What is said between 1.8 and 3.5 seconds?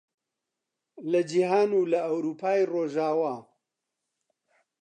لە ئەورووپای ڕۆژاوا